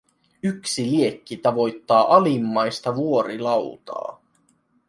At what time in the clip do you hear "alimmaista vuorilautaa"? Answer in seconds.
2.15-4.21